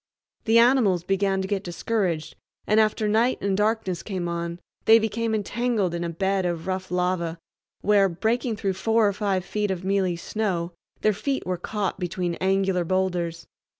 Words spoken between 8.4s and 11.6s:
through four or five feet of mealy snow, their feet were